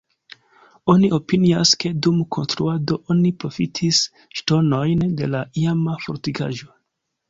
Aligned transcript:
Oni 0.93 1.11
opinias, 1.17 1.73
ke 1.83 1.91
dum 2.07 2.17
konstruado 2.37 2.99
oni 3.17 3.35
profitis 3.45 4.03
ŝtonojn 4.41 5.09
de 5.23 5.35
la 5.35 5.47
iama 5.67 6.01
fortikaĵo. 6.11 6.77